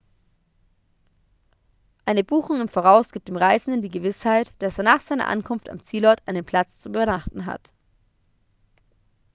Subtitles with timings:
[2.05, 5.83] eine buchung im voraus gibt dem reisenden die gewissheit dass er nach seiner ankunft am
[5.83, 7.71] zielort einen platz zum übernachten hat